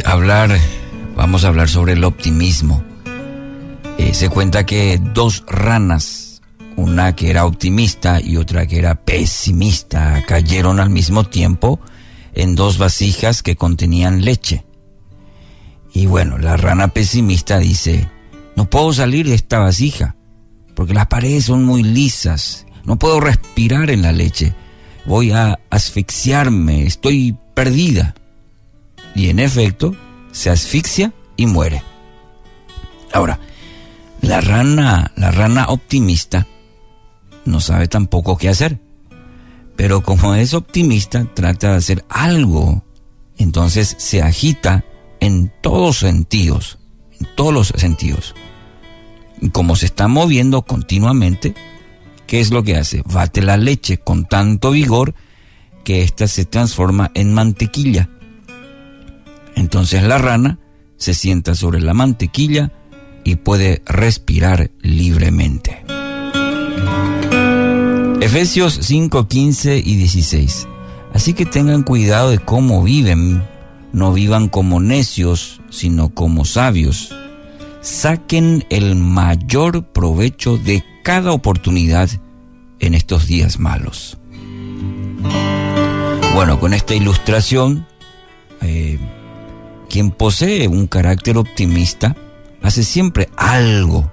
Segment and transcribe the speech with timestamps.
[0.00, 0.58] Hablar,
[1.14, 2.82] vamos a hablar sobre el optimismo.
[3.98, 6.40] Eh, se cuenta que dos ranas,
[6.76, 11.78] una que era optimista y otra que era pesimista, cayeron al mismo tiempo
[12.32, 14.64] en dos vasijas que contenían leche.
[15.92, 18.08] Y bueno, la rana pesimista dice,
[18.56, 20.16] no puedo salir de esta vasija,
[20.74, 24.54] porque las paredes son muy lisas, no puedo respirar en la leche,
[25.04, 28.14] voy a asfixiarme, estoy perdida.
[29.14, 29.94] Y en efecto,
[30.32, 31.82] se asfixia y muere.
[33.12, 33.38] Ahora,
[34.20, 36.46] la rana, la rana optimista
[37.44, 38.80] no sabe tampoco qué hacer.
[39.76, 42.84] Pero como es optimista, trata de hacer algo.
[43.38, 44.84] Entonces se agita
[45.20, 46.78] en todos sentidos,
[47.18, 48.34] en todos los sentidos.
[49.40, 51.54] Y como se está moviendo continuamente,
[52.26, 53.02] ¿qué es lo que hace?
[53.06, 55.14] Bate la leche con tanto vigor
[55.84, 58.08] que ésta se transforma en mantequilla.
[59.56, 60.58] Entonces la rana
[60.96, 62.72] se sienta sobre la mantequilla
[63.24, 65.84] y puede respirar libremente.
[68.20, 70.68] Efesios 5, 15 y 16.
[71.12, 73.42] Así que tengan cuidado de cómo viven,
[73.92, 77.14] no vivan como necios, sino como sabios.
[77.80, 82.08] Saquen el mayor provecho de cada oportunidad
[82.78, 84.18] en estos días malos.
[86.34, 87.86] Bueno, con esta ilustración,
[88.62, 88.98] eh,
[89.92, 92.16] quien posee un carácter optimista
[92.62, 94.10] hace siempre algo,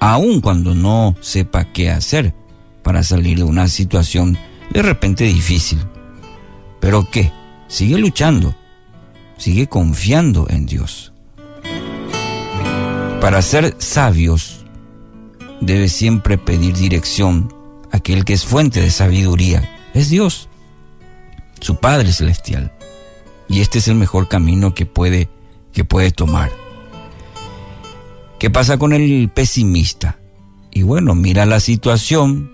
[0.00, 2.34] aun cuando no sepa qué hacer
[2.82, 4.36] para salir de una situación
[4.72, 5.78] de repente difícil.
[6.80, 7.30] Pero ¿qué?
[7.68, 8.56] Sigue luchando,
[9.36, 11.12] sigue confiando en Dios.
[13.20, 14.66] Para ser sabios,
[15.60, 17.54] debe siempre pedir dirección
[17.92, 20.48] a aquel que es fuente de sabiduría, es Dios,
[21.60, 22.72] su Padre Celestial
[23.48, 25.28] y este es el mejor camino que puede,
[25.72, 26.50] que puede tomar.
[28.38, 30.18] ¿Qué pasa con el pesimista?
[30.70, 32.50] Y bueno, mira la situación,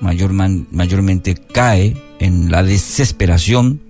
[0.00, 3.80] mayormente cae en la desesperación,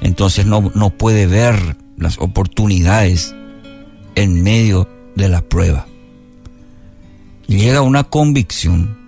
[0.00, 3.34] entonces no, no puede ver las oportunidades
[4.14, 5.86] en medio de la prueba.
[7.46, 8.98] Llega una convicción,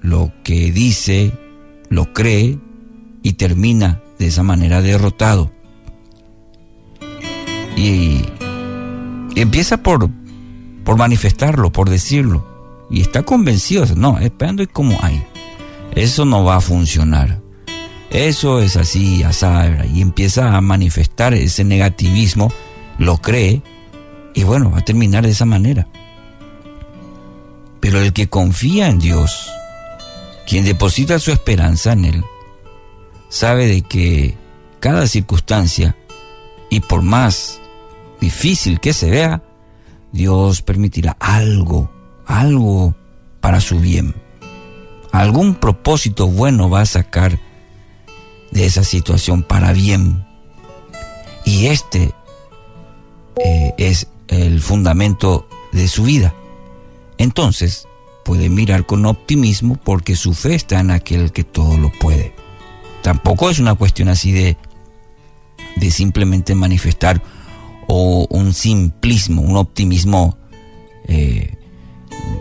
[0.00, 1.32] lo que dice,
[1.88, 2.58] lo cree
[3.22, 5.50] y termina de esa manera derrotado.
[7.76, 8.24] Y,
[9.34, 10.08] empieza por,
[10.84, 12.46] por manifestarlo, por decirlo.
[12.88, 15.22] Y está convencido, no, esperando y como hay.
[15.94, 17.40] Eso no va a funcionar.
[18.10, 19.86] Eso es así, asabra.
[19.86, 22.52] Y empieza a manifestar ese negativismo,
[22.98, 23.62] lo cree,
[24.34, 25.88] y bueno, va a terminar de esa manera.
[27.80, 29.50] Pero el que confía en Dios,
[30.46, 32.24] quien deposita su esperanza en Él,
[33.32, 34.36] sabe de que
[34.78, 35.96] cada circunstancia,
[36.68, 37.60] y por más
[38.20, 39.42] difícil que se vea,
[40.12, 41.90] Dios permitirá algo,
[42.26, 42.94] algo
[43.40, 44.14] para su bien.
[45.12, 47.38] Algún propósito bueno va a sacar
[48.50, 50.26] de esa situación para bien.
[51.46, 52.12] Y este
[53.42, 56.34] eh, es el fundamento de su vida.
[57.16, 57.88] Entonces
[58.26, 62.41] puede mirar con optimismo porque su fe está en aquel que todo lo puede.
[63.02, 64.56] Tampoco es una cuestión así de,
[65.76, 67.22] de simplemente manifestar
[67.88, 70.38] o un simplismo, un optimismo.
[71.08, 71.56] Eh,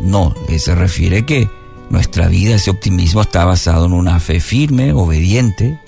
[0.01, 1.49] no, se refiere que
[1.89, 5.79] nuestra vida, ese optimismo está basado en una fe firme, obediente,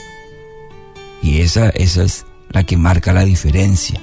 [1.22, 4.00] y esa, esa es la que marca la diferencia.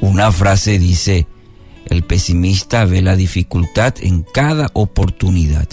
[0.00, 1.26] Una frase dice,
[1.86, 5.68] el pesimista ve la dificultad en cada oportunidad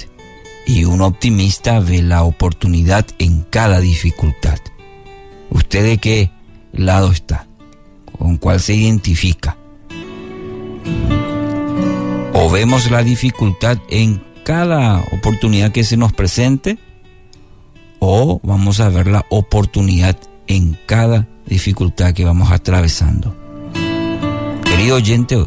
[0.65, 4.59] y un optimista ve la oportunidad en cada dificultad.
[5.49, 6.31] ¿Usted de qué
[6.73, 7.47] lado está?
[8.17, 9.57] ¿Con cuál se identifica?
[12.33, 16.77] ¿O vemos la dificultad en cada oportunidad que se nos presente?
[17.99, 20.17] ¿O vamos a ver la oportunidad
[20.47, 23.35] en cada dificultad que vamos atravesando?
[24.63, 25.45] Querido oyente,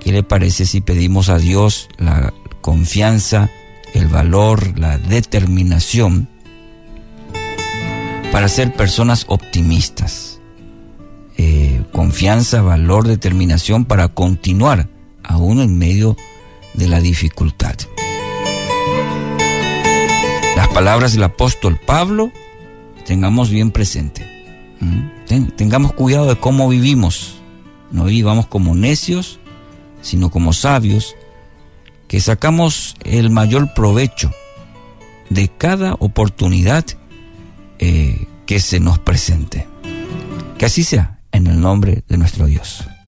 [0.00, 3.50] ¿qué le parece si pedimos a Dios la confianza,
[3.94, 6.28] el valor, la determinación
[8.32, 10.40] para ser personas optimistas.
[11.36, 14.88] Eh, confianza, valor, determinación para continuar
[15.22, 16.16] aún en medio
[16.74, 17.76] de la dificultad.
[20.56, 22.32] Las palabras del apóstol Pablo
[23.06, 24.30] tengamos bien presente.
[25.56, 27.36] tengamos cuidado de cómo vivimos.
[27.92, 29.38] No vivamos como necios,
[30.02, 31.14] sino como sabios,
[32.14, 34.30] que sacamos el mayor provecho
[35.30, 36.84] de cada oportunidad
[37.80, 39.66] eh, que se nos presente.
[40.56, 42.84] Que así sea, en en el nombre de nuestro Dios.